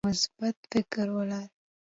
مثبت 0.07 0.57
فکر 0.71 1.07
ولرئ. 1.15 1.47